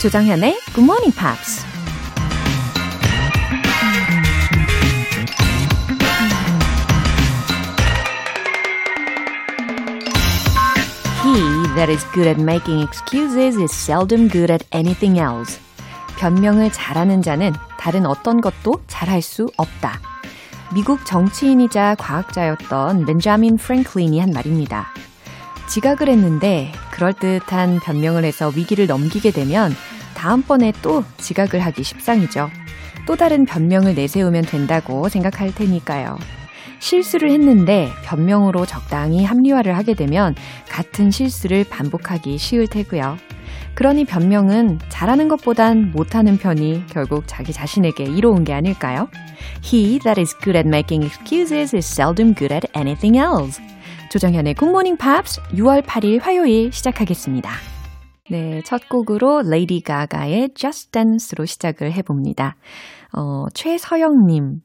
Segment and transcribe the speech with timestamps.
[0.00, 1.62] 조정현의 Good Morning Pops.
[11.22, 11.36] He
[11.76, 15.60] that is good at making excuses is seldom good at anything else.
[16.18, 20.00] 변명을 잘하는 자는 다른 어떤 것도 잘할 수 없다.
[20.74, 24.94] 미국 정치인이자 과학자였던 벤자민 프랭클린이 한 말입니다.
[25.68, 29.72] 지각을 했는데 그럴듯한 변명을 해서 위기를 넘기게 되면
[30.20, 32.50] 다음번에 또 지각을 하기 십상이죠.
[33.06, 36.18] 또 다른 변명을 내세우면 된다고 생각할 테니까요.
[36.78, 40.34] 실수를 했는데 변명으로 적당히 합리화를 하게 되면
[40.68, 43.16] 같은 실수를 반복하기 쉬울 테고요.
[43.74, 49.08] 그러니 변명은 잘하는 것보단 못하는 편이 결국 자기 자신에게 이로운 게 아닐까요?
[49.64, 53.62] He that is good at making excuses is seldom good at anything else.
[54.10, 57.79] 조정현의 굿모닝 팝스 6월 8일 화요일 시작하겠습니다.
[58.30, 62.54] 네, 첫 곡으로 레이디 가가의 Just Dance로 시작을 해봅니다.
[63.12, 64.60] 어, 최서영님.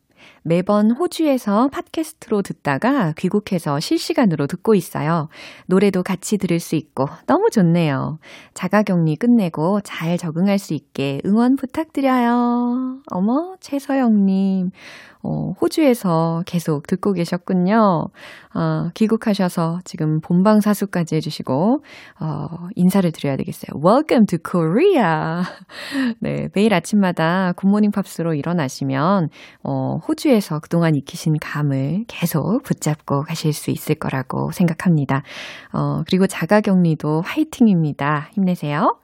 [0.48, 5.28] 매번 호주에서 팟캐스트로 듣다가 귀국해서 실시간으로 듣고 있어요.
[5.66, 8.20] 노래도 같이 들을 수 있고 너무 좋네요.
[8.54, 13.00] 자가격리 끝내고 잘 적응할 수 있게 응원 부탁드려요.
[13.12, 14.70] 어머, 최서영님.
[15.28, 18.10] 어, 호주에서 계속 듣고 계셨군요.
[18.54, 21.84] 어, 귀국하셔서 지금 본방 사수까지 해주시고,
[22.20, 23.82] 어, 인사를 드려야 되겠어요.
[23.84, 25.42] Welcome to Korea!
[26.22, 29.30] 네, 매일 아침마다 굿모닝 팝스로 일어나시면,
[29.64, 35.24] 어, 호주에 서 그동안 익히신 감을 계속 붙잡고 가실 수 있을 거라고 생각합니다.
[35.74, 38.30] 어, 그리고 자가 격리도 화이팅입니다.
[38.34, 38.98] 힘내세요.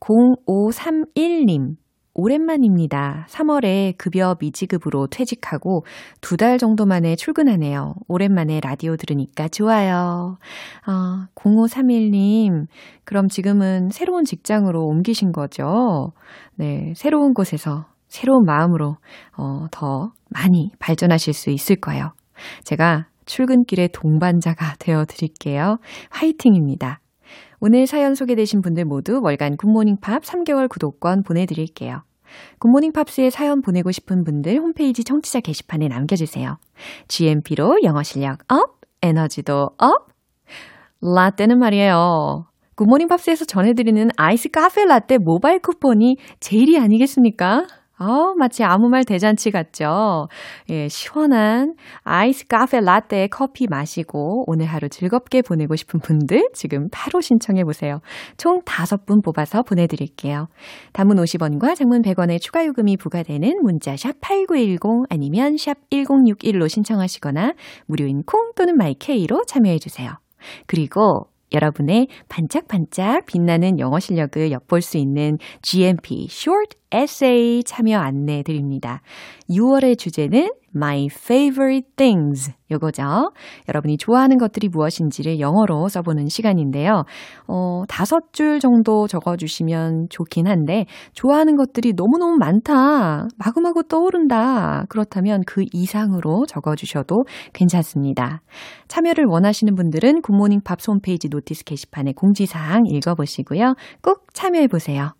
[0.00, 1.76] 0531님.
[2.16, 3.26] 오랜만입니다.
[3.28, 5.84] 3월에 급여 미지급으로 퇴직하고
[6.20, 7.94] 두 달 정도 만에 출근하네요.
[8.06, 10.36] 오랜만에 라디오 들으니까 좋아요.
[10.86, 12.66] 아, 0531님,
[13.04, 16.12] 그럼 지금은 새로운 직장으로 옮기신 거죠?
[16.54, 18.96] 네, 새로운 곳에서 새로운 마음으로
[19.36, 22.12] 어, 더 많이 발전하실 수 있을 거예요.
[22.62, 25.78] 제가 출근길의 동반자가 되어 드릴게요.
[26.10, 27.00] 화이팅입니다.
[27.58, 32.02] 오늘 사연 소개되신 분들 모두 월간 굿모닝 팝 3개월 구독권 보내드릴게요.
[32.60, 36.58] 굿모닝 팝스에 사연 보내고 싶은 분들 홈페이지 청취자 게시판에 남겨주세요.
[37.08, 40.06] GMP로 영어 실력 up, 에너지도 up.
[41.00, 42.46] 라떼는 말이에요.
[42.76, 47.66] 굿모닝 팝스에서 전해드리는 아이스 카페 라떼 모바일 쿠폰이 제일이 아니겠습니까?
[48.04, 50.28] 어, 마치 아무 말 대잔치 같죠?
[50.68, 57.22] 예, 시원한 아이스 카페 라떼 커피 마시고 오늘 하루 즐겁게 보내고 싶은 분들 지금 바로
[57.22, 58.00] 신청해 보세요.
[58.36, 60.48] 총 5분 뽑아서 보내드릴게요.
[60.92, 67.54] 단문 50원과 장문 100원의 추가 요금이 부과되는 문자 샵 8910 아니면 샵 1061로 신청하시거나
[67.86, 70.10] 무료인 콩 또는 마이케이로 참여해 주세요.
[70.66, 79.00] 그리고 여러분의 반짝반짝 빛나는 영어 실력을 엿볼 수 있는 GMP Short Essay 참여 안내 드립니다.
[79.50, 83.30] 6월의 주제는 My Favorite Things 요거죠.
[83.68, 87.04] 여러분이 좋아하는 것들이 무엇인지를 영어로 써보는 시간인데요.
[87.46, 93.28] 어, 다섯 줄 정도 적어주시면 좋긴 한데 좋아하는 것들이 너무너무 많다.
[93.38, 94.84] 마구마구 떠오른다.
[94.88, 98.42] 그렇다면 그 이상으로 적어주셔도 괜찮습니다.
[98.88, 103.74] 참여를 원하시는 분들은 굿모닝 팝스 홈페이지 Notice 게시판에 공지사항 읽어보시고요.
[104.02, 105.12] 꼭 참여해보세요.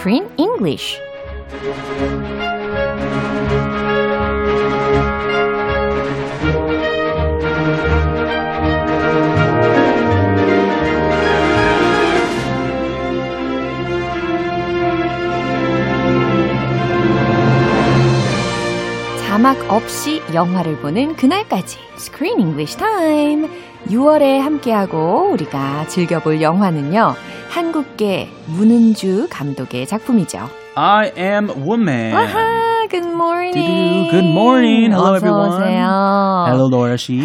[0.00, 0.98] Screen English.
[19.26, 23.50] 자막 없이 영화를 보는 그날까지 Screen English Time.
[23.88, 27.16] 6월에 함께하고 우리가 즐겨볼 영화는요.
[27.50, 30.38] 한국계 문은주 감독의 작품이죠.
[30.76, 32.14] I am woman.
[32.14, 34.08] 아하, good morning.
[34.08, 34.92] Good morning.
[34.92, 35.50] Hello, everyone.
[35.50, 36.46] 오세요.
[36.46, 37.18] Hello, Laura She.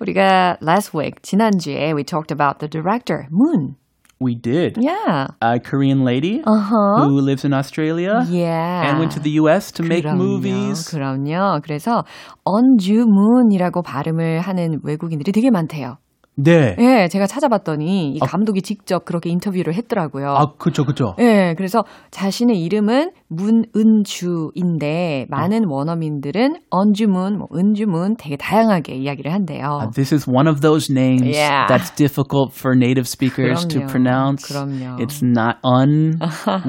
[0.00, 3.74] 우리가 last week 지난주에 we talked about the director Moon.
[4.20, 4.78] we did.
[4.80, 5.26] Yeah.
[5.42, 7.02] A Korean lady Uh-huh.
[7.02, 8.86] who lives in Australia Yeah.
[8.88, 10.88] and went to the US to make 그럼요, movies.
[10.88, 11.58] 그럼요.
[11.64, 12.04] 그래서
[12.44, 15.96] 언주 문이라고 발음을 하는 외국인들이 되게 많대요.
[16.34, 16.74] 네.
[16.78, 20.30] 예, 제가 찾아봤더니 이 감독이 직접 그렇게 인터뷰를 했더라고요.
[20.30, 21.14] 아, 그쵸, 그쵸.
[21.18, 29.80] 예, 그래서 자신의 이름은 문은주인데 많은 원어민들은 언주문, 뭐 은주문 되게 다양하게 이야기를 한대요.
[29.82, 31.66] Uh, this is one of those names Yeah.
[31.68, 33.90] that's difficult for native speakers to 그럼요.
[33.90, 34.48] pronounce.
[34.48, 35.00] 그럼요.
[35.00, 36.16] It's not un.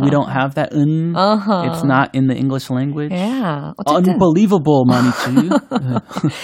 [0.02, 1.16] we don't have that un.
[1.16, 1.68] Uh-huh.
[1.72, 3.14] It's not in the English language.
[3.14, 3.32] 예,
[3.78, 5.50] 어쨌든 Unbelievable 많이 있지.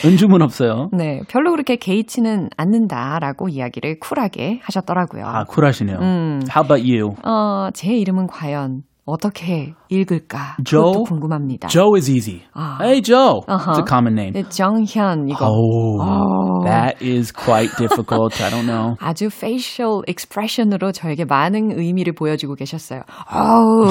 [0.08, 0.90] 은주문 없어요.
[0.94, 5.24] 네, 별로 그렇게 개의치는 않는다 라고 이야기를 쿨하게 하셨더라고요.
[5.26, 5.98] 아, 쿨하시네요.
[6.00, 6.40] 음.
[6.56, 7.16] How about you?
[7.24, 10.56] 어, 제 이름은 과연 어떻게 읽을까?
[10.64, 11.04] Joe?
[11.04, 11.68] 궁금합니다.
[11.70, 12.42] Joe is easy.
[12.54, 12.78] 아.
[12.80, 13.42] Hey, Joe.
[13.48, 13.80] It's Uh-huh.
[13.80, 14.34] a common name.
[14.34, 16.64] 네, 정현 이거 Oh, Oh.
[16.66, 18.40] that is quite difficult.
[18.40, 18.98] I don't know.
[19.00, 23.02] 아주 facial expression으로 저에게 많은 의미를 보여주고 계셨어요.
[23.28, 23.88] 아우,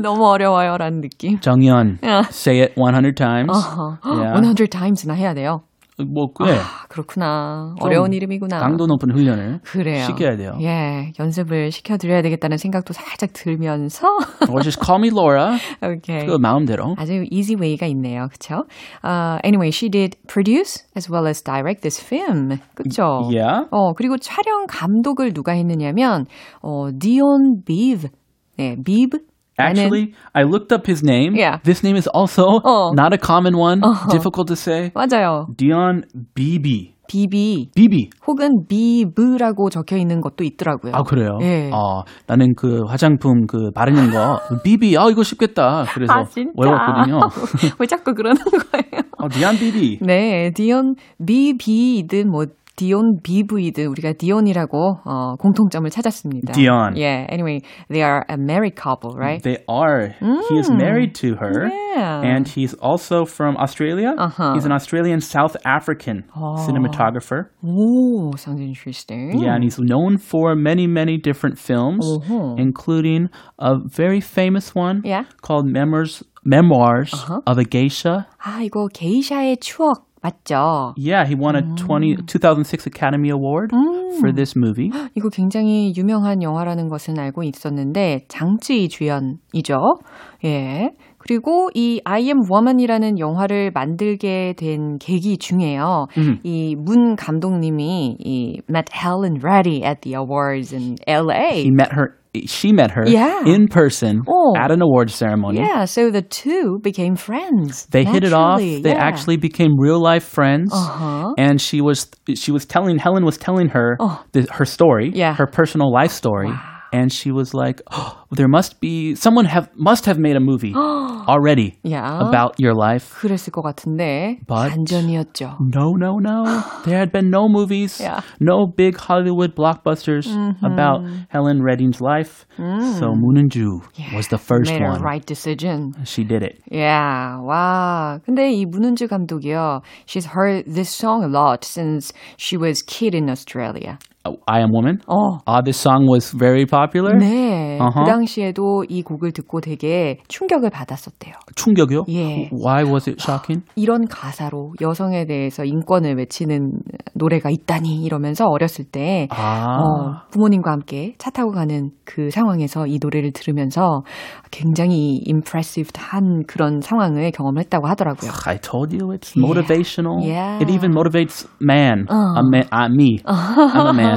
[0.00, 1.38] 너무 어려워요라는 느낌.
[1.44, 2.26] Yeah.
[2.30, 3.52] Say it 100 times.
[3.52, 4.40] 어허, Yeah.
[4.40, 5.60] 100 times나 해야 돼요.
[6.02, 6.58] 뭐, 네.
[6.58, 7.76] 아, 그렇구나.
[7.80, 8.58] 어려운 이름이구나.
[8.58, 10.04] 강도 높은 훈련을 그래요.
[10.04, 10.58] 시켜야 돼요.
[10.60, 14.08] 예, 연습을 시켜드려야 되겠다는 생각도 살짝 들면서.
[14.50, 15.56] Or just call me Laura.
[15.82, 16.26] 오케이.
[16.26, 16.96] 그 마음대로.
[16.98, 18.26] 아주 easy way가 있네요.
[18.32, 18.64] 그쵸?
[19.04, 22.58] Uh, anyway, she did produce as well as direct this film.
[22.74, 23.30] 그쵸?
[23.30, 23.68] Yeah.
[23.70, 26.26] 어, 그리고 촬영 감독을 누가 했느냐면,
[26.60, 28.08] 어, 디온 비브.
[28.56, 29.18] 네, 비브.
[29.58, 31.34] Actually, I looked up his name.
[31.36, 31.58] Yeah.
[31.62, 32.92] This name is also 어.
[32.94, 33.80] not a common one.
[34.10, 34.90] Difficult to say.
[34.94, 35.46] 맞아요.
[35.56, 36.04] Dion
[36.34, 36.94] Beebe.
[37.06, 37.68] 비비.
[37.74, 38.10] Beebe.
[38.26, 40.92] 혹은 비브라고 적혀 있는 것도 있더라고요.
[40.94, 41.38] 아 그래요?
[41.42, 41.70] 예.
[41.72, 44.96] 어, 나는 그 화장품 그 바르는 거 비비.
[44.96, 45.84] 아 이거 쉽겠다.
[45.92, 46.50] 그래서 아, 진짜?
[46.56, 47.20] 외웠거든요.
[47.78, 49.04] 왜 자꾸 그러는 거예요?
[49.18, 49.98] 어, 디온 비비.
[50.00, 56.53] 네, 디온 비비이든 뭐 디온 비브이든 우리가 디온이라고 어, 공통점을 찾았습니다.
[56.53, 56.95] 디온.
[56.95, 57.27] Yeah.
[57.29, 57.59] Anyway,
[57.89, 59.43] they are a married couple, right?
[59.43, 60.15] They are.
[60.47, 61.67] He is married to her.
[61.67, 62.21] Yeah.
[62.23, 64.15] And he's also from Australia.
[64.17, 64.53] Uh-huh.
[64.53, 66.23] He's an Australian South African
[66.63, 67.49] cinematographer.
[67.63, 69.37] 오, sounds interesting.
[69.43, 72.55] Yeah, and he's known for many, many different films, Uh-huh.
[72.57, 73.27] including
[73.59, 75.23] a very famous one Yeah.
[75.41, 77.41] called Memoirs, Memoirs Uh-huh.
[77.45, 78.25] of a Geisha.
[78.41, 80.94] 아, 이거 게이샤의 추억 맞죠?
[80.96, 83.72] Yeah, he won a 20, 2006 Academy Award
[84.18, 84.90] for this movie.
[85.14, 89.98] 이거 굉장히 유명한 영화라는 것은 알고 있었는데 장쯔이 주연이죠.
[90.44, 90.90] 예.
[91.18, 96.06] 그리고 이 I Am Woman이라는 영화를 만들게 된 계기 중에요.
[96.42, 101.62] 이문 감독님이 이 met Helen Reddy at the awards in LA.
[101.62, 103.44] He met her, she met her Yeah.
[103.46, 104.54] in person Oh.
[104.56, 105.58] at an award ceremony.
[105.58, 107.86] Yeah, so the two became friends.
[107.90, 108.58] They hit it off.
[108.58, 108.94] They Yeah.
[108.94, 110.72] actually became real life friends.
[110.72, 111.32] Uh-huh.
[111.38, 113.96] And she was she was telling Helen was telling her
[114.32, 115.18] the, her story, Oh.
[115.18, 115.34] Yeah.
[115.34, 116.50] her personal life story
[116.93, 120.73] And she was like, oh, "There must be someone have must have made a movie
[121.29, 122.17] already Yeah.
[122.17, 125.57] about your life." 그랬을 것 같은데 But- 반전이었죠.
[125.61, 126.45] No, no, no.
[126.85, 128.21] There had been no movies, Yeah.
[128.39, 130.25] no big Hollywood blockbusters
[130.65, 132.47] about Helen Redding's life.
[132.57, 135.01] So Moonenju was the first Made a one.
[135.05, 135.93] right decision.
[136.05, 136.57] She did it.
[136.71, 138.19] Yeah, 와.
[138.25, 139.81] 근데 이 문은주 감독이요.
[140.07, 143.99] She's heard this song a lot since she was kid in Australia.
[144.26, 145.00] Oh, I Am Woman.
[145.06, 145.38] 어.
[145.44, 147.12] Ah, this song was very popular.
[147.18, 147.78] 네.
[147.78, 148.04] Uh-huh.
[148.04, 151.34] 그 당시에도 이 곡을 듣고 되게 충격을 받았었대요.
[151.54, 152.04] 충격이요?
[152.08, 152.48] 예.
[152.50, 153.66] Why was it shocking?
[153.76, 156.72] 이런 가사로 여성에 대해서 인권을 외치는
[157.14, 159.76] 노래가 있다니 이러면서 어렸을 때 아.
[159.76, 164.04] 어, 부모님과 함께 차 타고 가는 그 상황에서 이 노래를 들으면서
[164.50, 168.30] 굉장히 impressive한 그런 상황을 경험을 했다고 하더라고요.
[168.46, 170.24] I told you it's motivational.
[170.24, 170.62] Yeah.
[170.62, 172.06] It even motivates man.
[172.08, 173.18] A man uh, me.
[173.26, 174.13] I'm a man.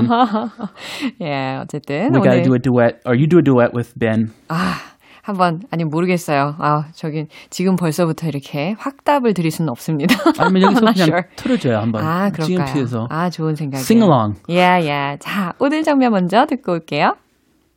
[1.21, 4.31] 예, 어쨌든 We gotta 오늘 do a duet, or you do a duet with Ben.
[4.49, 4.75] 아,
[5.21, 6.55] 한번 아니 모르겠어요.
[6.59, 10.15] 아, 저긴 지금 벌써부터 이렇게 확답을 드릴 수는 없습니다.
[10.39, 11.23] 아니면 여기서 Not 그냥 sure.
[11.35, 12.03] 틀어줘요 한번.
[12.03, 12.65] 아, 그럴까요?
[12.65, 13.07] GMP에서.
[13.09, 13.83] 아, 좋은 생각이에요.
[13.83, 14.39] Sing along.
[14.49, 15.17] 예, 예.
[15.19, 17.15] 자, 오늘 장면 먼저 듣고 올게요.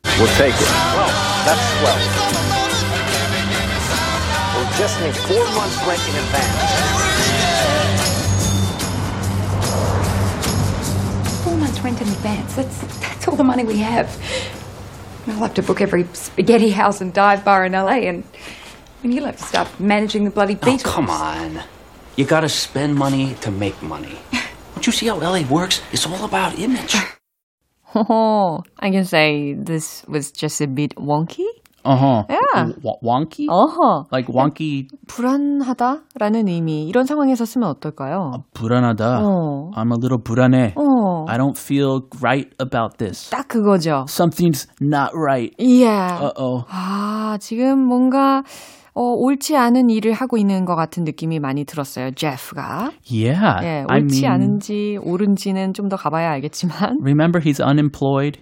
[0.03, 0.71] We'll take it.
[0.95, 1.11] Well,
[1.45, 1.97] that's swell.
[4.55, 6.90] We'll just need four months rent in advance.
[11.90, 12.54] rent in advance.
[12.56, 14.08] That's that's all the money we have.
[15.28, 19.12] I'll have to book every spaghetti house and dive bar in LA, and I mean,
[19.12, 20.84] you'll have to start managing the bloody Oh, Beatles.
[20.84, 21.62] come on.
[22.16, 24.16] You gotta spend money to make money.
[24.74, 25.82] Don't you see how LA works?
[25.92, 26.94] It's all about image.
[27.94, 31.46] 호호, I can say this was just a bit wonky.
[31.84, 32.22] Uh huh.
[32.28, 32.72] Yeah.
[33.02, 33.46] wonky.
[33.48, 34.88] 어허, Like wonky.
[35.06, 36.88] 불안하다라는 의미.
[36.88, 38.42] 이런 상황에서 쓰면 어떨까요?
[38.54, 39.20] 불안하다.
[39.22, 39.70] 어.
[39.76, 40.74] I'm a little 불안해.
[40.76, 40.82] 어,
[41.30, 43.30] I don't feel right about this.
[43.30, 44.06] 딱 그거죠.
[44.08, 45.54] Something's not right.
[45.58, 46.18] Yeah.
[46.20, 46.64] Uh oh.
[46.68, 48.42] 아, 지금 뭔가
[48.93, 52.11] 어, 옳지 않은 일을 하고 있는 것 같은 느낌이 많이 들었어요.
[52.11, 52.91] 제프가.
[53.09, 53.63] Yeah.
[53.63, 56.99] 예, I 옳지 mean, 않은지 옳은지는 좀 더 가봐야 알겠지만.
[57.01, 58.37] remember he's unemployed.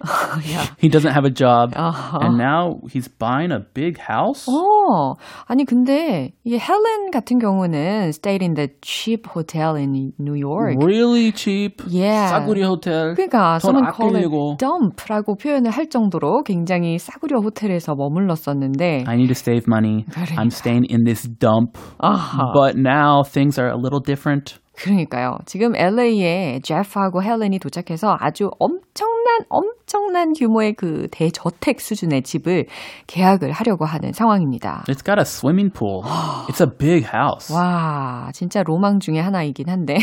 [0.78, 1.74] He doesn't have a job.
[1.76, 2.18] Uh-huh.
[2.20, 4.46] And now he's buying a big house?
[4.50, 5.14] 어,
[5.46, 10.76] 아니 근데 이 헬렌 같은 경우는 stayed in the cheap hotel in New York.
[10.80, 11.82] Really cheap.
[11.88, 12.28] Yeah.
[12.30, 13.14] 싸구려 호텔.
[13.14, 14.56] 그러니까 돈 아끼려고.
[14.58, 20.04] dump라고 표현을 할 정도로 굉장히 싸구려 호텔에서 머물렀었는데 I need to save money.
[20.40, 21.78] I'm staying in this dump.
[21.98, 22.52] 아하.
[22.54, 24.58] But now things are a little different.
[24.80, 25.36] 그러니까요.
[25.44, 32.64] 지금 LA에 제프하고 헬렌이 도착해서 아주 엄청난 엄청난 규모의 그 대저택 수준의 집을
[33.06, 34.84] 계약을 하려고 하는 상황입니다.
[34.88, 36.02] It's got a swimming pool.
[36.48, 37.54] it's a big house.
[37.54, 39.98] 와, 진짜 로망 중에 하나이긴 한데.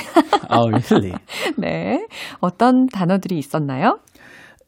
[0.51, 1.13] Oh, really?
[1.57, 2.05] 네.
[2.39, 3.99] 어떤 단어들이 있었나요?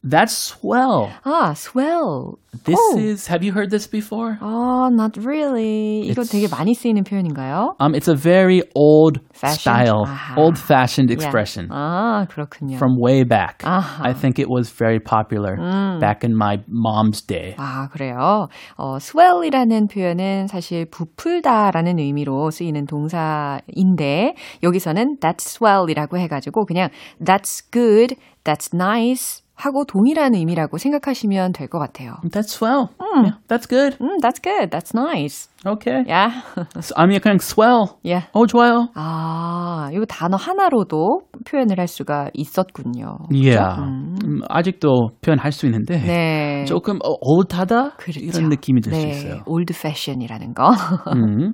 [0.06, 1.08] That's swell.
[1.24, 2.36] 아, swell.
[2.64, 2.98] This Oh.
[2.98, 4.36] is, have you heard this before?
[4.42, 6.02] 아, not really.
[6.04, 7.74] 이거 It's- 되게 많이 쓰이는 표현인가요?
[7.80, 9.60] Um, it's a very old Fashioned?
[9.60, 10.36] style, 아하.
[10.36, 11.16] old fashioned Yeah.
[11.24, 12.76] expression 아, 그렇군요.
[12.76, 13.64] from way back.
[13.64, 14.04] 아하.
[14.04, 15.56] I think it was very popular
[15.98, 17.54] back in my mom's day.
[17.56, 18.48] 아, 그래요.
[18.76, 26.90] 어, swell이라는 표현은 사실 부풀다라는 의미로 쓰이는 동사인데 여기서는 that's swell이라고 해가지고 그냥
[27.24, 32.15] that's good, that's nice 하고 동일한 의미라고 생각하시면 될 것 같아요.
[32.31, 32.87] That's swell.
[32.99, 33.97] Yeah, that's good.
[33.99, 35.49] 음, that's good, that's nice.
[35.65, 36.03] Okay.
[36.07, 36.31] Yeah.
[36.97, 37.99] Mean, 그냥 swell.
[38.01, 38.27] yeah.
[38.31, 38.87] 어, 좋아요.
[38.95, 43.17] 아, 이 단어 하나로도 표현을 할 수가 있었군요.
[43.29, 43.59] Yeah.
[43.59, 43.81] 그렇죠?
[43.83, 46.65] 음, 아직도 표현할 수 있는데 네.
[46.65, 48.21] 조금 어, 올드하다 그렇죠.
[48.21, 49.09] 이런 느낌이 들수 네.
[49.09, 49.41] 있어요.
[49.45, 50.71] old fashion이라는 거.
[51.13, 51.51] 음.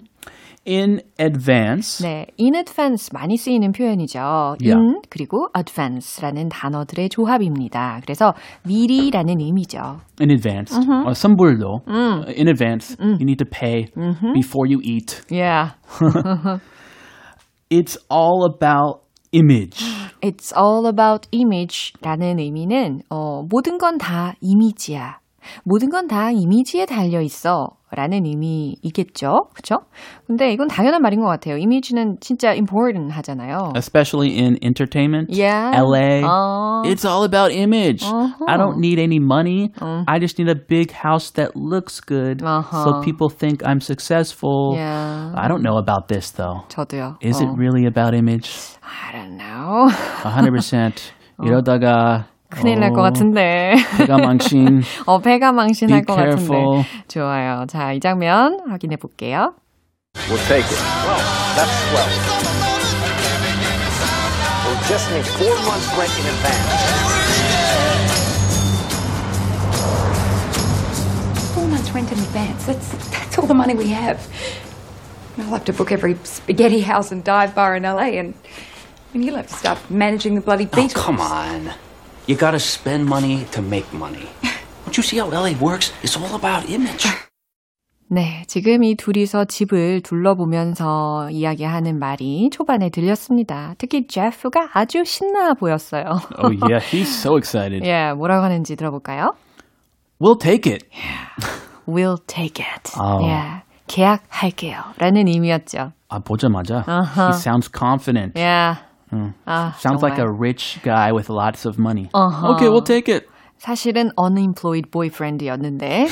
[0.67, 2.03] In advance.
[2.03, 4.19] 네, in advance 많이 쓰이는 표현이죠.
[4.60, 4.74] Yeah.
[4.81, 8.00] in 그리고 advance라는 단어들의 조합입니다.
[8.03, 8.34] 그래서
[8.65, 9.77] 미리라는 의미죠.
[10.19, 10.75] In advance.
[11.05, 11.81] 어, 선불도.
[11.88, 12.95] In advance.
[13.00, 13.86] You need to pay
[14.34, 15.22] before you eat.
[15.29, 15.74] Yeah.
[17.69, 19.77] It's all about image.
[20.22, 25.19] It's all about image라는 의미는 어, 모든 건 다 이미지야.
[25.63, 27.69] 모든 건 다 이미지에 달려 있어.
[27.91, 29.47] 라는 의미이겠죠.
[29.53, 29.77] 그쵸?
[30.27, 31.55] 근데 이건 당연한 말인 것 같아요.
[31.57, 33.71] 이미지는 진짜 important 하잖아요.
[33.77, 35.29] especially in entertainment.
[35.31, 35.71] Yeah.
[35.79, 36.21] LA.
[36.27, 36.83] 어.
[36.85, 38.03] It's all about image.
[38.03, 39.71] I don't need any money.
[39.79, 40.03] Uh.
[40.07, 42.83] I just need a big house that looks good Uh-huh.
[42.83, 44.73] so people think I'm successful.
[44.75, 45.31] Yeah.
[45.35, 46.65] I don't know about this though.
[46.67, 47.15] 저도요.
[47.21, 47.45] Is 어.
[47.47, 48.51] it really about image?
[48.83, 49.87] I don't know.
[50.23, 51.13] 100%.
[51.43, 52.25] 이러다가
[52.55, 53.75] 큰일 날것 어, 같은데.
[53.97, 54.81] 배가 망신.
[55.05, 56.47] 어, 배가 망신할 것 careful.
[56.83, 56.88] 같은데.
[57.07, 57.65] 좋아요.
[57.67, 59.53] 자, 이 장면 확인해 볼게요.
[60.29, 60.81] We'll take it.
[61.05, 61.19] Well,
[61.55, 62.09] that's swell.
[64.65, 67.75] We'll just need four months rent in advance.
[71.53, 72.65] Four months rent in advance.
[72.65, 74.19] That's that's all the money we have.
[75.38, 78.33] I'll have to book every spaghetti house and dive bar in LA, and
[79.13, 80.93] and you'll have to start managing the bloody Oh, Beatles.
[80.95, 81.71] come on.
[82.27, 84.27] You gotta spend money to make money.
[84.86, 85.94] Don't you see how LA works?
[86.01, 87.08] It's all about image.
[88.08, 93.75] 네, 지금 이 둘이서 집을 둘러보면서 이야기하는 말이 초반에 들렸습니다.
[93.77, 96.03] 특히 제프가 아주 신나 보였어요.
[96.38, 97.86] Oh yeah, he's so excited.
[97.86, 99.34] 예, 뭐라고 하는지 들어볼까요?
[100.20, 100.88] We'll take it.
[101.88, 102.91] We'll take it.
[102.98, 103.24] 아우.
[103.27, 104.82] 예, 계약할게요.
[104.98, 105.91] 라는 의미였죠.
[106.10, 106.86] 아, 보자마자.
[106.88, 107.27] Uh-huh.
[107.27, 108.34] He sounds confident.
[109.15, 109.34] 예.
[109.45, 110.39] 아, Sounds like a 정말.
[110.39, 112.10] rich guy with lots of money.
[112.13, 112.53] Uh-huh.
[112.55, 113.27] Okay, we'll take it.
[113.57, 116.07] 사실은 unemployed boyfriend였는데.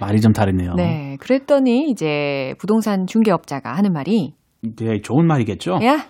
[0.00, 0.74] 말이 좀 다르네요.
[0.74, 5.78] 네, 그랬더니 이제 부동산 중개업자가 하는 말이 네, 좋은 말이겠죠?
[5.80, 6.04] Yeah,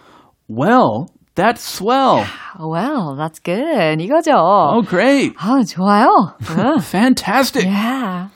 [0.48, 2.24] Well, that's swell.
[2.58, 4.00] well, that's good.
[4.00, 4.32] 이거죠.
[4.38, 5.34] Oh, great.
[5.38, 6.34] 아, 좋아요.
[6.56, 6.78] 응.
[6.80, 7.66] Fantastic.
[7.66, 8.28] Yeah.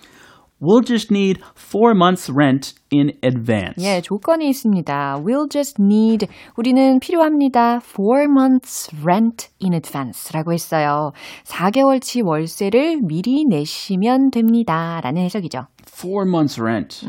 [0.62, 3.76] We'll just need four months rent in advance.
[3.84, 5.18] 예, 조건이 있습니다.
[5.20, 7.82] We'll just need, 우리는 필요합니다.
[7.84, 11.12] Four months rent in advance 라고 했어요.
[11.44, 15.02] 4개월치 월세를 미리 내시면 됩니다.
[15.04, 15.68] 라는 해석이죠.
[15.86, 17.06] Four months rent.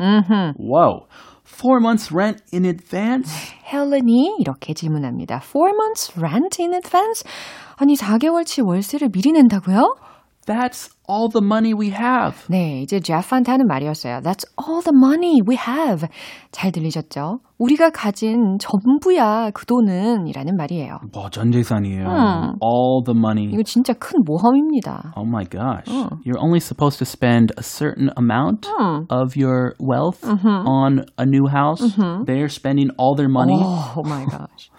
[0.59, 1.07] Whoa.
[1.45, 3.31] Four months rent in advance?
[3.71, 5.39] 헬렌이 이렇게 질문합니다.
[5.41, 7.23] Four months rent in advance?
[7.77, 9.95] 아니, 4개월치 월세를 미리 낸다고요?
[10.47, 12.37] That's all the money we have.
[12.47, 14.21] 네, 이제 제프한테 하는 말이었어요.
[14.21, 16.07] That's all the money we have.
[16.51, 17.39] 잘 들리셨죠?
[17.57, 20.99] 우리가 가진 전부야, 그 돈은 이라는 말이에요.
[21.11, 22.07] 뭐, 전 재산이에요.
[22.07, 22.55] 음.
[22.63, 23.51] All the money.
[23.51, 25.11] 이거 진짜 큰 모험입니다.
[25.17, 25.91] Oh my gosh.
[26.23, 28.69] You're only supposed to spend a certain amount
[29.09, 31.83] of your wealth on a new house.
[32.25, 33.59] They're spending all their money.
[33.59, 34.70] Oh my gosh.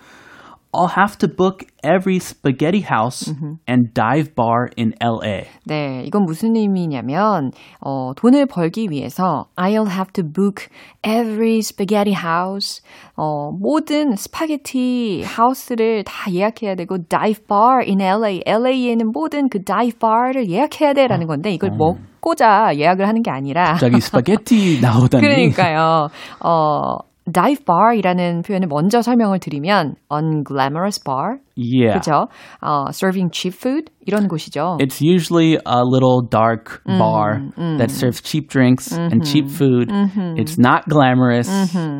[0.73, 3.33] I'll have to book every spaghetti house
[3.67, 5.45] and dive bar in LA.
[5.65, 10.69] 네, 이건 무슨 의미냐면, 어, 돈을 벌기 위해서 I'll have to book
[11.03, 12.83] every spaghetti house,
[13.17, 19.99] 어, 모든 스파게티 하우스를 다 예약해야 되고, dive bar in LA, LA에는 모든 그 dive
[19.99, 25.23] bar를 예약해야 돼라는 건데, 이걸 먹고자 예약을 하는 게 아니라, 갑자기 스파게티 나오다니.
[25.23, 26.09] 그러니까요,
[26.45, 26.99] 어,
[27.32, 32.00] dive bar이라는 표현을 먼저 설명을 드리면, unglamorous bar, Yeah.
[32.00, 32.28] 그죠?
[32.62, 34.78] 어, serving cheap food 이런 곳이죠.
[34.82, 37.40] It's usually a little dark bar
[37.78, 39.90] that serves cheap drinks and cheap food.
[40.36, 41.48] It's not glamorous.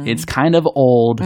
[0.06, 1.22] It's kind of old.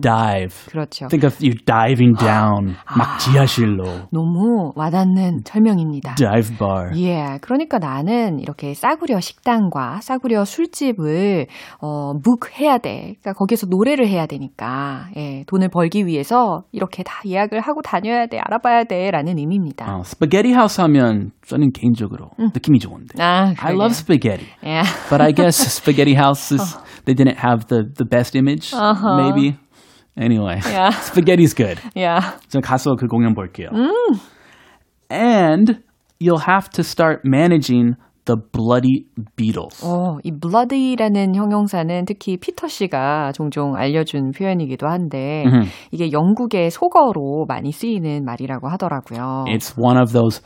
[0.00, 0.54] Dive.
[0.70, 1.08] 그렇죠.
[1.08, 2.76] Think of you diving down.
[2.96, 3.84] 막 지하실로.
[4.12, 6.14] 너무 와닿는 설명입니다.
[6.14, 6.90] Dive bar.
[6.96, 11.46] 예, 그러니까 나는 이렇게 싸구려 식당과 싸구려 술집을
[11.80, 13.16] 어, 묵해야 돼.
[13.20, 18.38] 그러니까 거기서 노래를 해야 되니까 예, 돈을 벌기 위해서 이렇게 다 예약을 하고 다녀야 돼,
[18.38, 19.86] 알아봐야 돼라는 의미입니다.
[19.94, 23.22] 어, 스파게티 하우스 하면 저는 개인적으로 느낌이 좋은데.
[23.22, 24.46] 아, I love spaghetti.
[24.64, 24.82] 예.
[25.08, 29.58] But I guess spaghetti houses they didn't have the the best image maybe.
[30.18, 30.60] Anyway.
[30.66, 30.90] Yeah.
[30.90, 31.80] Spaghetti's good.
[31.98, 32.36] 야.
[32.48, 33.70] 저 가서 그 공연 볼게요.
[35.10, 35.82] And
[36.20, 39.84] you'll have to start managing the bloody Beatles.
[39.84, 45.44] 어, 이 bloody라는 형용사는 특히 피터 씨가 종종 알려준 표현이기도 한데
[45.90, 49.44] 이게 영국의 속어로 많이 쓰이는 말이라고 하더라고요.
[49.48, 50.40] It's one of those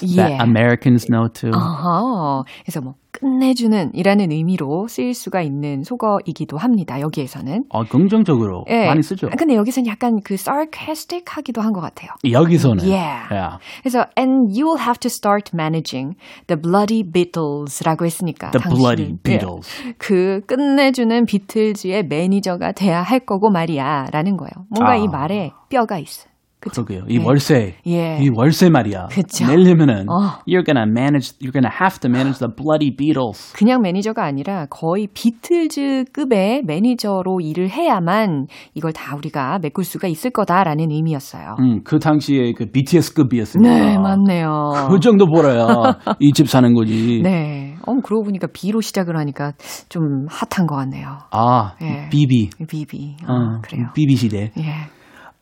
[0.00, 0.42] that Yeah.
[0.42, 1.50] Americans know too.
[1.50, 2.44] 어허.
[2.64, 7.00] 그래서 뭐 끝내주는 이라는 의미로 쓰일 수가 있는 속어이기도 합니다.
[7.00, 7.64] 여기에서는.
[7.68, 8.86] 어, 긍정적으로 예.
[8.86, 9.26] 많이 쓰죠.
[9.26, 12.10] 아, 근데 여기서는 약간 그 sarcastic 하기도 한 것 같아요.
[12.24, 12.84] 여기서는.
[12.84, 13.26] Yeah.
[13.30, 13.58] Yeah.
[13.82, 19.16] 그래서 and you will have to start managing the bloody Beatles라고 했으니까 The bloody 예,
[19.22, 19.68] Beatles.
[19.98, 24.66] 그 끝내주는 비틀즈의 매니저가 돼야 할 거고 말이야라는 거예요.
[24.70, 24.96] 뭔가 아.
[24.96, 26.29] 이 말에 뼈가 있어.
[26.60, 26.84] 그쵸?
[26.84, 27.04] 그러게요.
[27.08, 27.24] 이 네.
[27.24, 27.74] 월세.
[27.86, 28.18] 예.
[28.20, 29.06] 이 월세 말이야.
[29.10, 29.46] 그쵸.
[29.46, 30.38] 내려면은 어.
[30.46, 33.52] you're gonna manage you're gonna have to manage the bloody Beatles.
[33.56, 40.90] 그냥 매니저가 아니라 거의 비틀즈급의 매니저로 일을 해야만 이걸 다 우리가 메꿀 수가 있을 거다라는
[40.90, 41.56] 의미였어요.
[41.60, 43.74] 음, 그 당시에 그 BTS급이었으니까.
[43.74, 44.88] 네, 맞네요.
[44.90, 45.66] 그 정도 벌어야
[46.20, 47.20] 이 집 사는 거지.
[47.22, 47.74] 네.
[47.86, 49.52] 어, 그러고 보니까 B로 시작을 하니까
[49.88, 51.18] 좀 핫한 것 같네요.
[51.32, 52.08] 아, 예.
[52.10, 52.50] 비비.
[52.68, 53.16] 비비.
[53.28, 53.86] 어, 어, 그래요.
[53.94, 54.50] 비비 시대.
[54.58, 54.62] 예.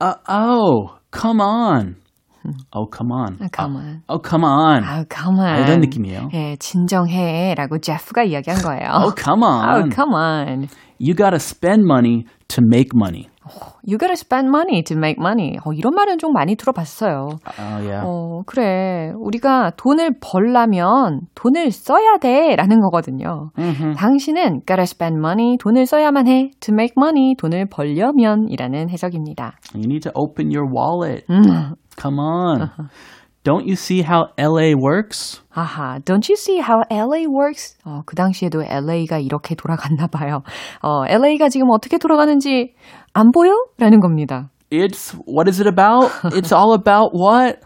[0.00, 1.95] 아, oh, come on.
[2.73, 3.37] Oh, come on.
[3.39, 4.01] 아, come on.
[4.09, 4.83] Oh, come on.
[4.83, 5.47] 아우, come on.
[5.47, 6.29] 아, 이런 느낌이에요.
[6.33, 7.55] 예, 진정해.
[7.55, 8.89] 라고 제프가 이야기한 거예요.
[9.01, 9.91] Oh, come 아우, on.
[9.91, 10.67] come on.
[10.99, 13.29] You gotta spend money to make money.
[13.86, 15.58] You gotta spend money to make money.
[15.64, 17.38] 어, 이런 말은 좀 많이 들어봤어요.
[17.58, 18.02] Oh, yeah.
[18.04, 19.12] 어, 그래.
[19.16, 22.54] 우리가 돈을 벌려면 돈을 써야 돼.
[22.56, 23.50] 라는 거거든요.
[23.96, 25.56] 당신은 gotta spend money.
[25.58, 26.50] 돈을 써야만 해.
[26.60, 27.34] to make money.
[27.36, 29.56] 돈을 벌려면 이라는 해석입니다.
[29.74, 31.24] You need to open your wallet.
[31.30, 31.74] 음.
[32.00, 32.70] Come on.
[33.47, 35.41] Don't you see how LA works?
[35.53, 37.77] 아하, don't you see how LA works?
[37.83, 40.43] 어, 그 당시에도 LA가 이렇게 돌아갔나 봐요.
[40.81, 42.73] 어, LA가 지금 어떻게 돌아가는지
[43.13, 43.51] 안 보여?
[43.77, 44.49] 라는 겁니다.
[44.71, 46.09] It's what is it about?
[46.33, 47.59] It's all about what?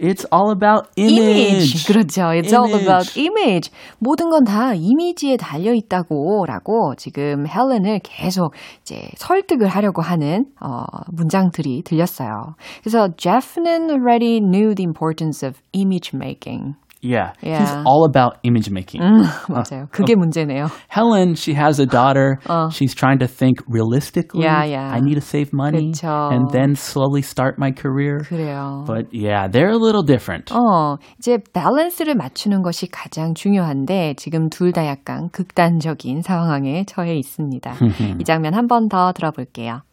[0.00, 1.86] It's all about image.
[1.86, 2.32] 그렇죠.
[2.34, 2.82] It's all Image.
[2.84, 3.70] about image.
[3.98, 8.52] 모든 건 다 이미지에 달려 있다고 라고 지금 헬렌을 계속
[8.82, 12.54] 이제 설득을 하려고 하는 어, 문장들이 들렸어요.
[12.82, 16.74] 그래서 Jeff는 already knew the importance of image making.
[17.03, 17.31] Yeah.
[17.39, 17.83] He's Yeah.
[17.87, 18.99] all about image making.
[19.01, 19.87] 음, 맞아요.
[19.89, 20.67] 그게 문제네요.
[20.89, 22.39] Helen, she has a daughter.
[22.49, 22.67] 어.
[22.73, 24.43] She's trying to think realistically.
[24.43, 24.91] Yeah, yeah.
[24.91, 26.29] I need to save money 그쵸.
[26.33, 28.19] and then slowly start my career.
[28.27, 28.83] 그래요.
[28.85, 30.51] But yeah, they're a little different.
[30.51, 37.75] 어, 이제 밸런스를 맞추는 것이 가장 중요한데 지금 둘 다 약간 극단적인 상황에 처해 있습니다.
[38.19, 39.83] 이 장면 한 번 더 들어볼게요.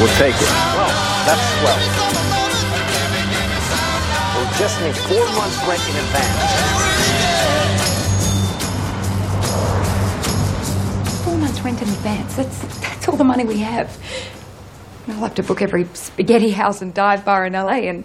[0.00, 0.50] We'll take it.
[0.74, 0.90] Well,
[1.26, 1.78] that's swell.
[1.78, 2.47] We'll
[4.59, 6.51] just need four months rent in advance.
[11.23, 12.35] Four months rent in advance.
[12.35, 13.97] That's that's all the money we have.
[15.07, 18.03] And I'll have to book every spaghetti house and dive bar in LA, and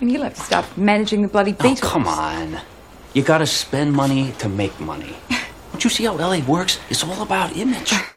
[0.00, 2.58] and you'll have to start managing the bloody Oh, come on.
[3.12, 5.14] You gotta spend money to make money.
[5.72, 6.80] Don't you see how LA works?
[6.88, 7.92] It's all about image.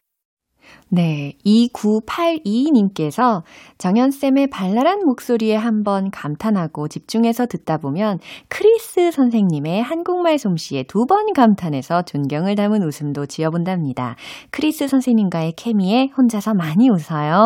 [0.92, 3.44] 네, 2982님께서
[3.78, 12.04] 정연쌤의 발랄한 목소리에 한번 감탄하고 집중해서 듣다 보면 크리스 선생님의 한국말 솜씨에 두 번 감탄해서
[12.04, 14.16] 존경을 담은 웃음도 지어본답니다.
[14.52, 17.42] 크리스 선생님과의 케미에 혼자서 많이 웃어요.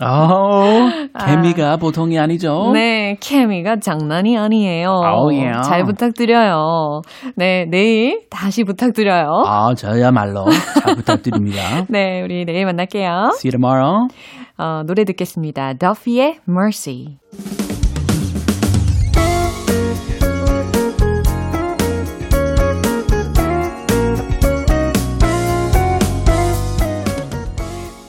[0.00, 2.70] Oh, 케미가 보통이 아니죠.
[2.74, 4.90] 네, 케미가 장난이 아니에요.
[4.90, 5.62] Oh, yeah.
[5.66, 7.00] 잘 부탁드려요.
[7.36, 9.28] 네, 내일 다시 부탁드려요.
[9.46, 10.44] 아, 저야말로
[10.82, 11.86] 잘 부탁드립니다.
[11.88, 13.32] 네, 우리 내일 만날게요.
[13.34, 14.08] See you tomorrow.
[14.58, 15.74] 어, 노래 듣겠습니다.
[15.74, 17.18] Duffy의 Mercy.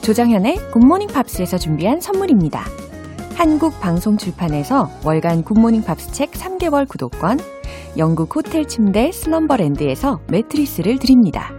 [0.08, 2.64] 조정현의 굿모닝 팝스에서 준비한 선물입니다.
[3.34, 7.38] 한국 방송 출판에서 월간 굿모닝 팝스 책 3개월 구독권,
[7.98, 11.52] 영국 호텔 침대 슬럼버랜드에서 매트리스를 드립니다.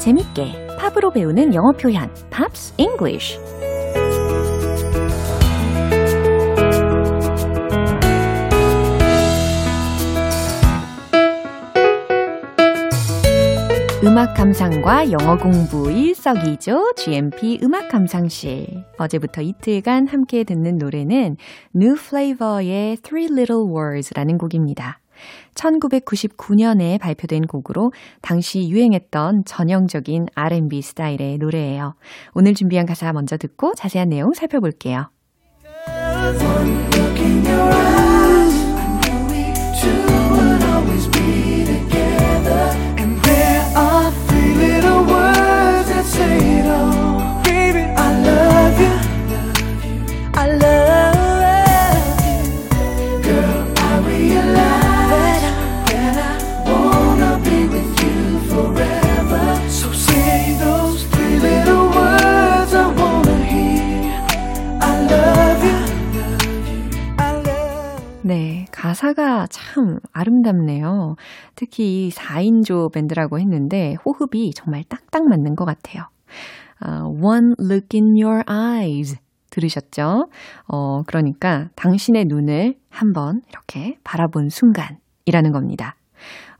[0.00, 3.38] 재밌게 팝으로 배우는 영어 표현 Pops English
[14.02, 18.84] 음악 감상과 영어 공부 일석이조 GMP 음악 감상실.
[18.96, 21.36] 어제부터 이틀간 함께 듣는 노래는
[21.76, 24.99] New Flavor의 Three Little Words라는 곡입니다.
[25.54, 31.94] 1999년에 발표된 곡으로 당시 유행했던 전형적인 R&B 스타일의 노래예요.
[32.34, 35.10] 오늘 준비한 가사 먼저 듣고 자세한 내용 살펴볼게요.
[69.00, 71.16] 가사가 참 아름답네요.
[71.54, 76.04] 특히 이 4인조 밴드라고 했는데 호흡이 정말 딱딱 맞는 것 같아요.
[76.84, 79.16] Uh, one look in your eyes.
[79.50, 80.28] 들으셨죠?
[80.68, 85.96] 어, 그러니까 당신의 눈을 한번 이렇게 바라본 순간이라는 겁니다.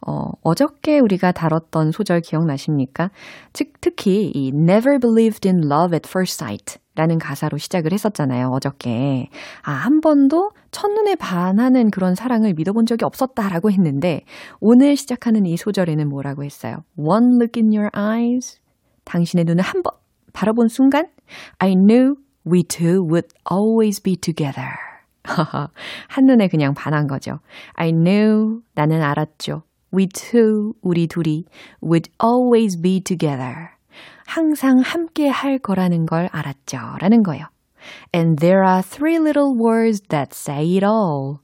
[0.07, 3.11] 어, 어저께 우리가 다뤘던 소절 기억나십니까?
[3.53, 9.29] 즉, 특히 이 Never believed in love at first sight 라는 가사로 시작을 했었잖아요, 어저께.
[9.63, 14.23] 아, 한 번도 첫눈에 반하는 그런 사랑을 믿어본 적이 없었다라고 했는데,
[14.61, 16.85] 오늘 시작하는 이 소절에는 뭐라고 했어요?
[16.97, 18.61] One look in your eyes.
[19.05, 19.93] 당신의 눈을 한 번
[20.33, 21.09] 바라본 순간,
[21.59, 22.15] I knew
[22.47, 24.69] we two would always be together.
[26.09, 27.41] 한눈에 그냥 반한 거죠.
[27.75, 29.63] I knew, 나는 알았죠.
[29.93, 31.45] We two, 우리 둘이,
[31.83, 33.71] would always be together.
[34.27, 36.79] 항상 함께 할 거라는 걸 알았죠.
[37.01, 37.47] 라는 거예요.
[38.15, 41.39] And there are three little words that say it all.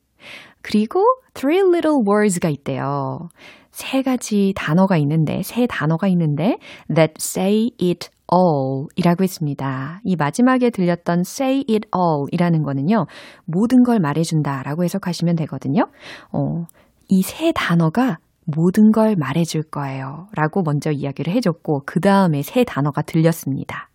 [0.62, 1.02] 그리고
[1.34, 3.28] three little words가 있대요.
[3.70, 6.56] 세 가지 단어가 있는데, 세 단어가 있는데,
[6.94, 10.00] that say it all 이라고 했습니다.
[10.02, 13.06] 이 마지막에 들렸던 say it all 이라는 거는요,
[13.44, 15.88] 모든 걸 말해준다 라고 해석하시면 되거든요.
[16.32, 16.64] 어,
[17.08, 20.28] 이 세 단어가 모든 걸 말해줄 거예요.
[20.34, 23.88] 라고 먼저 이야기를 해줬고, 그 다음에 세 단어가 들렸습니다.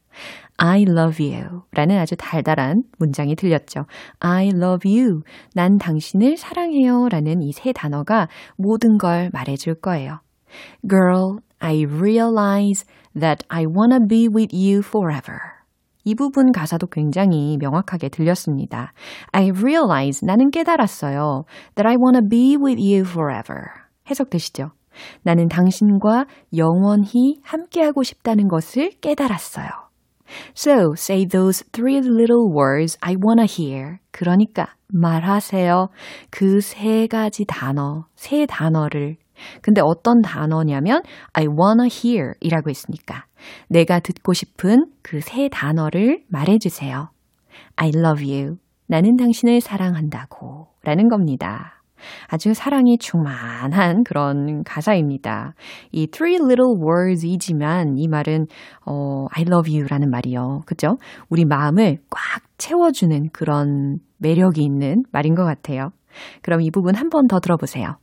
[0.64, 3.86] I love you 라는 아주 달달한 문장이 들렸죠.
[4.20, 5.22] I love you.
[5.56, 7.10] 난 당신을 사랑해요.
[7.10, 10.20] 라는 이 세 단어가 모든 걸 말해줄 거예요.
[10.88, 12.86] Girl, I realize
[13.20, 15.40] that I wanna be with you forever.
[16.04, 18.94] 이 부분 가사도 굉장히 명확하게 들렸습니다.
[19.32, 21.46] I realize, 나는 깨달았어요.
[21.74, 23.66] That I wanna be with you forever.
[24.12, 24.70] 해석되시죠?
[25.24, 29.91] 나는 당신과 영원히 함께하고 싶다는 것을 깨달았어요.
[30.56, 34.00] So, say those three little words I wanna hear.
[34.12, 35.90] 그러니까 말하세요.
[36.30, 39.18] 그 세 가지 단어, 세 단어를.
[39.62, 41.02] 근데 어떤 단어냐면
[41.34, 43.26] I wanna hear 이라고 했으니까
[43.70, 47.10] 내가 듣고 싶은 그 세 단어를 말해주세요.
[47.76, 48.58] I love you.
[48.88, 51.81] 나는 당신을 사랑한다고 라는 겁니다.
[52.28, 55.54] 아주 사랑이 충만한 그런 가사입니다.
[55.92, 58.48] 이 three little words이지만 이 말은
[58.86, 60.62] 어, I love you라는 말이요.
[60.66, 60.98] 그죠?
[61.30, 65.90] 우리 마음을 꽉 채워주는 그런 매력이 있는 말인 것 같아요.
[66.42, 67.98] 그럼 이 부분 한 번 더 들어보세요.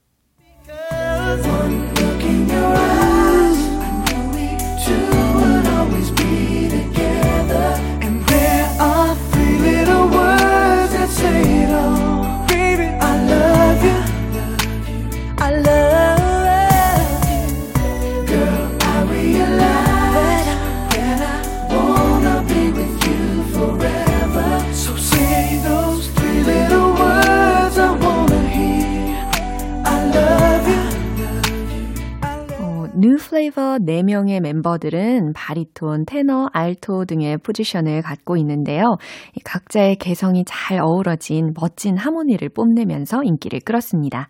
[33.79, 38.97] 4명의 멤버들은 바리톤, 테너, 알토 등의 포지션을 갖고 있는데요.
[39.45, 44.29] 각자의 개성이 잘 어우러진 멋진 하모니를 뽐내면서 인기를 끌었습니다.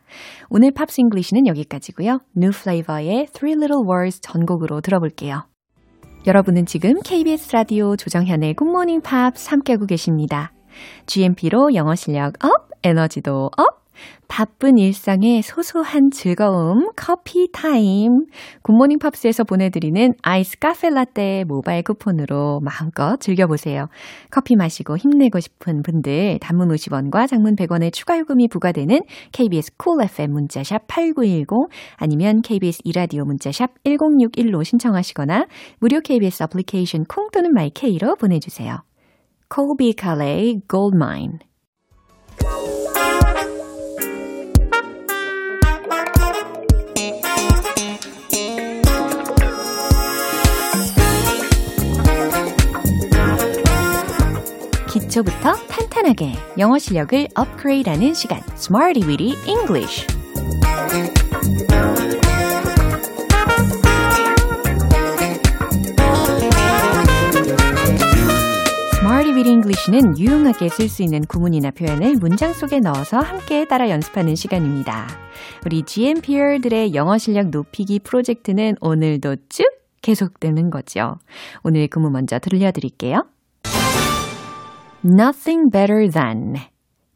[0.51, 2.21] 오늘 Pops English는 여기까지고요.
[2.37, 5.45] 뉴 플레이버의 Three Little Words 전곡으로 들어볼게요.
[6.27, 10.53] 여러분은 지금 KBS 라디오 조정현의 굿모닝 팝스 함께하고 계십니다.
[11.07, 13.79] GMP로 영어 실력 up, 에너지도 up,
[14.29, 18.27] 바쁜 일상의 소소한 즐거움, 커피 타임.
[18.63, 23.89] 굿모닝 팝스에서 보내드리는 아이스 카페 라떼 모바일 쿠폰으로 마음껏 즐겨보세요.
[24.31, 29.01] 커피 마시고 힘내고 싶은 분들, 단문 50원과 장문 100원의 추가 요금이 부과되는
[29.33, 35.47] KBS Cool FM 문자샵 8910 아니면 KBS 2라디오 문자샵 1061로 신청하시거나
[35.81, 38.83] 무료 KBS 애플리케이션 콩 또는 마이케이로 보내주세요.
[39.49, 40.19] 코비 칼
[55.19, 60.07] 기초부터 탄탄하게 영어 실력을 업그레이드하는 시간 Smarty Weedy English
[69.39, 75.07] Weedy English는 유용하게 쓸 수 있는 구문이나 표현을 문장 속에 넣어서 함께 따라 연습하는 시간입니다.
[75.65, 79.65] 우리 GMPR들의 영어 실력 높이기 프로젝트는 오늘도 쭉
[80.03, 81.19] 계속되는 거죠.
[81.63, 83.27] 오늘 구문 먼저 들려드릴게요.
[85.09, 86.55] Nothing better than,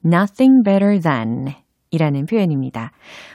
[0.04, 1.54] nothing better than
[1.92, 2.90] 이라는 표현입니다.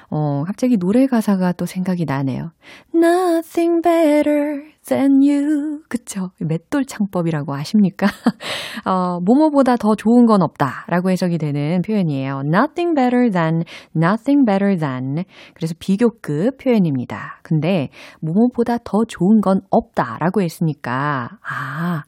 [0.10, 2.50] 어, 갑자기 노래 가사가 또 생각이 나네요.
[2.96, 5.82] Nothing better than you.
[5.88, 6.32] 그쵸?
[6.40, 8.08] 맷돌 창법이라고 아십니까?
[8.86, 10.86] 어, 뭐뭐보다 더 좋은 건 없다.
[10.88, 12.42] 라고 해석이 되는 표현이에요.
[12.48, 13.64] Nothing better than,
[13.96, 15.24] nothing better than.
[15.54, 17.40] 그래서 비교급 표현입니다.
[17.44, 17.90] 근데
[18.22, 20.18] 뭐뭐보다 더 좋은 건 없다.
[20.20, 22.02] 라고 했으니까, 아,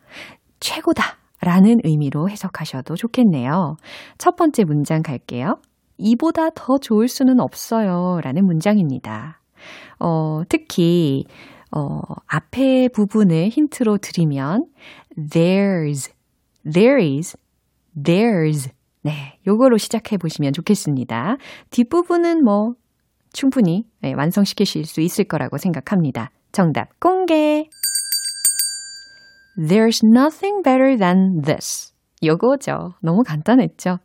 [0.60, 1.19] 최고다.
[1.42, 3.78] 라는 의미로 해석하셔도 좋겠네요.
[4.18, 5.60] 첫 번째 문장 갈게요.
[5.98, 8.20] 이보다 더 좋을 수는 없어요.
[8.24, 9.42] 라는 문장입니다.
[10.00, 11.26] 어, 특히,
[11.76, 14.66] 어, 앞에 부분을 힌트로 드리면,
[15.18, 16.12] there's,
[16.72, 17.38] there is,
[17.96, 18.72] there's.
[19.02, 21.38] 네, 요거로 시작해 보시면 좋겠습니다.
[21.70, 22.74] 뒷부분은 뭐,
[23.32, 26.32] 충분히 네, 완성시키실 수 있을 거라고 생각합니다.
[26.52, 27.70] 정답 공개!
[29.60, 31.94] There's nothing better than this.
[32.24, 32.94] 요거죠.
[33.02, 33.98] 너무 간단했죠.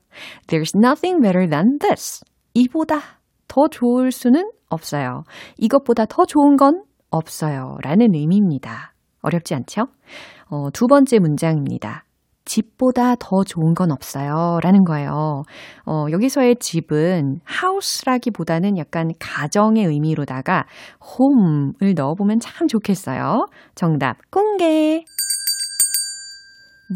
[0.48, 2.24] There's nothing better than this.
[2.54, 3.00] 이보다
[3.46, 5.22] 더 좋을 수는 없어요.
[5.58, 7.76] 이것보다 더 좋은 건 없어요.
[7.82, 8.94] 라는 의미입니다.
[9.22, 9.86] 어렵지 않죠?
[10.48, 12.04] 어, 두 번째 문장입니다.
[12.44, 14.58] 집보다 더 좋은 건 없어요.
[14.60, 15.44] 라는 거예요.
[15.86, 20.66] 어, 여기서의 집은 house라기보다는 약간 가정의 의미로다가
[21.00, 23.46] home을 넣어보면 참 좋겠어요.
[23.74, 25.04] 정답 공개!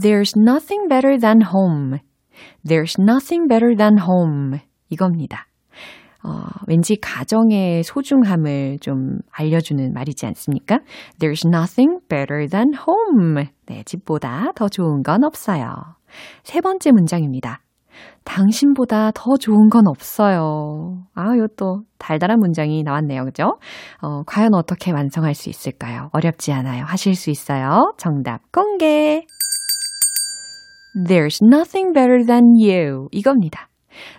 [0.01, 2.01] There's nothing better than home.
[2.65, 4.61] There's nothing better than home.
[4.91, 5.47] 이겁니다.
[6.25, 10.81] 어, 왠지 가정의 소중함을 좀 알려주는 말이지 않습니까?
[11.21, 13.49] There's nothing better than home.
[13.67, 15.75] 네, 집보다 더 좋은 건 없어요.
[16.43, 17.61] 세 번째 문장입니다.
[18.25, 21.03] 당신보다 더 좋은 건 없어요.
[21.15, 23.25] 아, 이것도 달달한 문장이 나왔네요.
[23.25, 23.59] 그죠?
[24.01, 26.11] 어, 과연 어떻게 완성할 수 있을까요?
[26.13, 26.85] 어렵지 않아요.
[26.85, 27.95] 하실 수 있어요.
[27.97, 29.25] 정답 공개!
[30.95, 33.09] There's nothing better than you.
[33.13, 33.69] 이겁니다.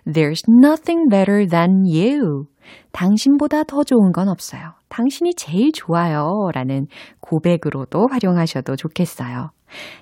[0.06, 2.46] There's nothing better than you.
[2.92, 4.74] 당신보다 더 좋은 건 없어요.
[4.90, 6.50] 당신이 제일 좋아요.
[6.54, 6.88] 라는
[7.20, 9.52] 고백으로도 활용하셔도 좋겠어요.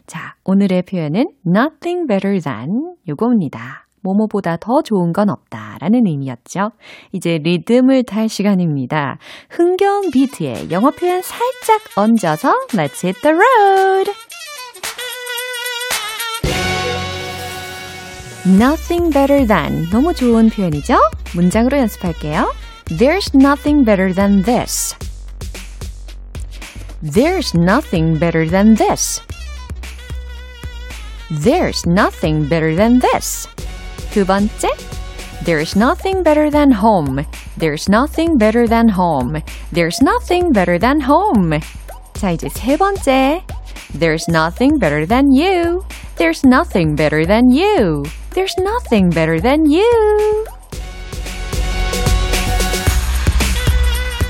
[0.05, 3.87] 자, 오늘의 표현은 nothing better than 요겁니다.
[4.01, 6.71] 뭐뭐보다 더 좋은 건 없다 라는 의미였죠.
[7.11, 9.17] 이제 리듬을 탈 시간입니다.
[9.49, 14.11] 흥겨운 비트에 영어 표현 살짝 얹어서 Let's hit the road!
[18.46, 20.98] nothing better than 너무 좋은 표현이죠?
[21.34, 22.52] 문장으로 연습할게요.
[22.86, 24.96] There's nothing better than this.
[27.02, 29.20] There's nothing better than this.
[31.30, 33.48] There's nothing better than this.
[34.12, 34.68] 두 번째,
[35.44, 37.26] There's nothing better than home.
[37.56, 39.42] There's nothing better than home.
[39.72, 41.58] There's nothing better than home.
[42.14, 43.42] 자, 이제 세 번째.
[43.92, 45.82] There's nothing better than you.
[46.16, 48.04] There's nothing better than you.
[48.37, 49.81] There's nothing better than you.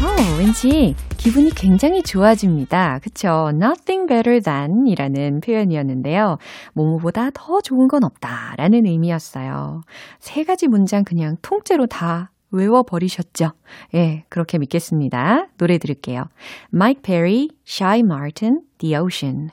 [0.01, 2.99] 어, 왠지 기분이 굉장히 좋아집니다.
[3.03, 3.49] 그쵸?
[3.49, 6.37] Nothing better than 이라는 표현이었는데요.
[6.73, 9.81] 뭐뭐보다 더 좋은 건 없다 라는 의미였어요.
[10.19, 13.51] 세 가지 문장 그냥 통째로 다 외워버리셨죠?
[13.95, 15.47] 예, 그렇게 믿겠습니다.
[15.57, 16.29] 노래 들을게요.
[16.73, 19.49] Mike Perry, Shy Martin, The Ocean.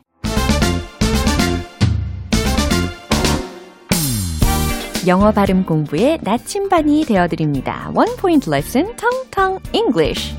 [5.06, 7.90] 영어 발음 공부의 나침반이 되어드립니다.
[7.94, 10.34] One Point Lesson, Tong Tong English.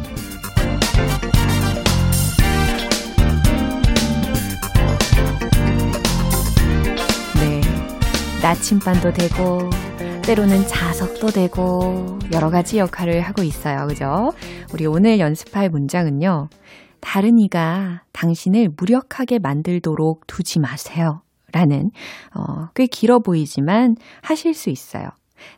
[7.36, 7.62] 네,
[8.42, 9.70] 나침반도 되고
[10.24, 13.86] 때로는 자석도 되고 여러 가지 역할을 하고 있어요.
[13.86, 14.34] 그죠?
[14.74, 16.50] 우리 오늘 연습할 문장은요.
[17.02, 21.22] 다른 이가 당신을 무력하게 만들도록 두지 마세요.
[21.56, 21.90] 라는,
[22.36, 25.08] 어, 꽤 길어 보이지만 하실 수 있어요.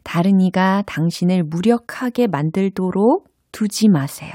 [0.04, 4.32] 다른 이가 당신을 무력하게 만들도록 두지 마세요.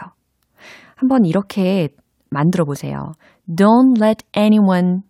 [0.96, 1.90] 한번 이렇게
[2.30, 3.12] 만들어 보세요.
[3.48, 5.02] Don't let anyone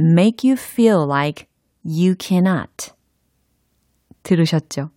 [0.00, 1.46] make you feel like
[1.84, 2.90] you cannot.
[4.24, 4.90] 들으셨죠?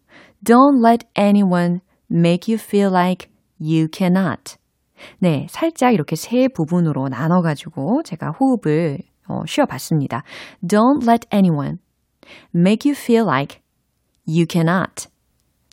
[0.44, 3.30] Don't let anyone make you feel like
[3.62, 4.56] you cannot.
[5.20, 9.00] 네, 살짝 이렇게 세 부분으로 나눠가지고 제가 호흡을
[9.30, 10.24] 어, 쉬어봤습니다.
[10.62, 11.78] Don't let anyone
[12.54, 13.62] make you feel like
[14.28, 15.08] you cannot.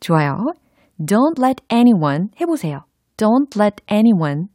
[0.01, 0.53] 좋아요.
[1.01, 2.85] Don't let anyone 해보세요.
[3.17, 4.49] Don't let anyone.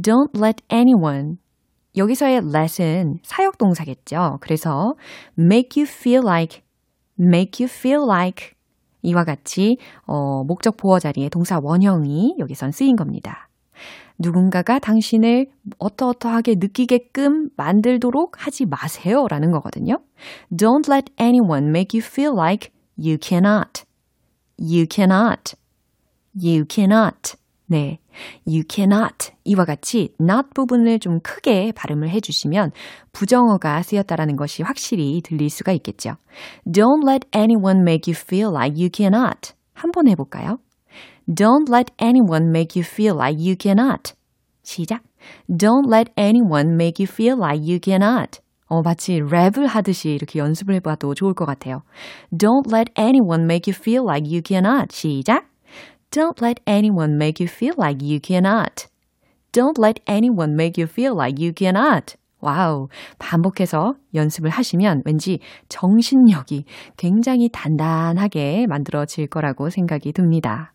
[0.00, 1.38] Don't let anyone.
[1.96, 4.38] 여기서의 let은 사역 동사겠죠.
[4.40, 4.94] 그래서
[5.38, 6.62] make you feel like,
[7.18, 8.52] make you feel like
[9.02, 13.48] 이와 같이 어, 목적 보어 자리에 동사 원형이 여기선 쓰인 겁니다.
[14.20, 15.46] 누군가가 당신을
[15.78, 19.98] 어떠어떠하게 느끼게끔 만들도록 하지 마세요 라는 거거든요.
[20.52, 23.84] Don't let anyone make you feel like you cannot.
[24.60, 25.56] You cannot.
[26.40, 27.34] You cannot.
[27.66, 27.98] 네.
[28.46, 29.32] You cannot.
[29.44, 32.72] 이와 같이 not 부분을 좀 크게 발음을 해주시면
[33.12, 36.16] 부정어가 쓰였다라는 것이 확실히 들릴 수가 있겠죠.
[36.66, 39.54] Don't let anyone make you feel like you cannot.
[39.72, 40.58] 한번 해볼까요?
[41.32, 44.14] Don't let anyone make you feel like you cannot.
[44.64, 45.02] 시작.
[45.48, 48.40] Don't let anyone make you feel like you cannot.
[48.66, 51.82] 어, 마치 랩을 하듯이 이렇게 연습을 해봐도 좋을 것 같아요.
[52.32, 54.88] Don't let anyone make you feel like you cannot.
[54.90, 55.46] 시작.
[56.10, 58.88] Don't let anyone make you feel like you cannot.
[59.52, 62.16] Don't let anyone make you feel like you cannot.
[62.40, 62.88] Wow.
[63.20, 65.38] 반복해서 연습을 하시면 왠지
[65.68, 66.64] 정신력이
[66.96, 70.72] 굉장히 단단하게 만들어질 거라고 생각이 듭니다.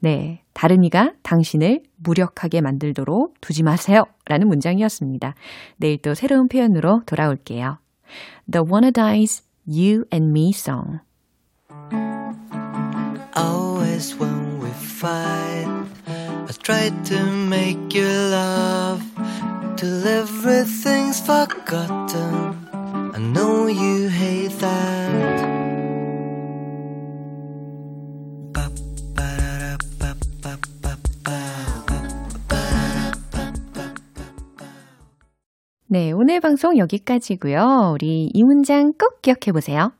[0.00, 0.42] 네.
[0.52, 4.04] 다른 이가 당신을 무력하게 만들도록 두지 마세요.
[4.26, 5.34] 라는 문장이었습니다.
[5.76, 7.78] 내일 또 새로운 표현으로 돌아올게요.
[8.50, 11.00] The Wannadies You and Me Song.
[13.36, 15.66] Always when we fight,
[16.06, 19.02] I try to make you laugh
[19.76, 22.54] till everything's forgotten.
[23.12, 25.23] I know you hate that.
[35.94, 37.92] 네, 오늘 방송 여기까지고요.
[37.94, 39.92] 우리 이 문장 꼭 기억해 보세요.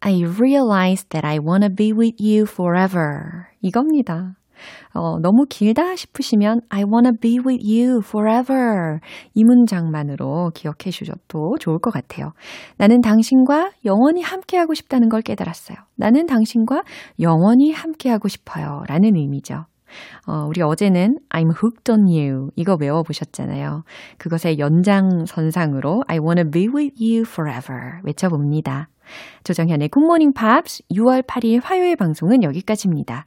[0.00, 3.46] I realize that I wanna be with you forever.
[3.62, 4.36] 이겁니다.
[4.92, 8.98] 어, 너무 길다 싶으시면 I wanna be with you forever.
[9.32, 12.32] 이 문장만으로 기억해 주셔도 좋을 것 같아요.
[12.76, 15.78] 나는 당신과 영원히 함께하고 싶다는 걸 깨달았어요.
[15.96, 16.82] 나는 당신과
[17.20, 18.82] 영원히 함께하고 싶어요.
[18.86, 19.64] 라는 의미죠.
[20.26, 23.84] 어, 우리 어제는 I'm hooked on you 이거 외워보셨잖아요.
[24.18, 28.88] 그것의 연장선상으로 I wanna be with you forever 외쳐봅니다.
[29.44, 33.26] 조정현의 굿모닝 팝스 6월 8일 화요일 방송은 여기까지입니다.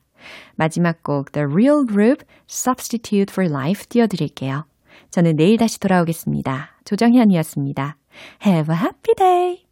[0.55, 4.65] 마지막 곡 The Real Group Substitute for Life 띄워드릴게요.
[5.11, 6.77] 저는 내일 다시 돌아오겠습니다.
[6.85, 7.97] 조정현이었습니다.
[8.45, 9.62] Have a happy day!